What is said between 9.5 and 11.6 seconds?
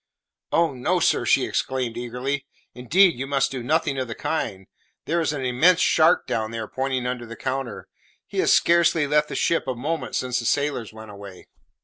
a moment since the sailors went away."